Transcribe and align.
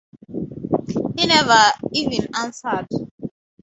He 1.15 1.27
never 1.27 1.61
even 1.93 2.25
answered. 2.35 2.87